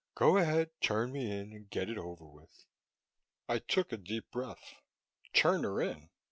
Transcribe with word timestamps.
"Go 0.15 0.37
ahead, 0.37 0.71
turn 0.81 1.11
me 1.11 1.29
in 1.29 1.53
and 1.53 1.69
get 1.69 1.87
it 1.87 1.95
over 1.99 2.25
with." 2.25 2.65
I 3.47 3.59
took 3.59 3.91
a 3.93 3.97
deep 3.97 4.31
breath. 4.31 4.73
Turn 5.31 5.61
her 5.61 5.79
in? 5.79 6.09